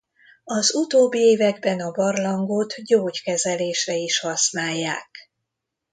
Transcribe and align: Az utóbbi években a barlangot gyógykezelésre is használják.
Az 0.43 0.75
utóbbi 0.75 1.19
években 1.19 1.79
a 1.81 1.91
barlangot 1.91 2.83
gyógykezelésre 2.85 3.95
is 3.95 4.19
használják. 4.19 5.09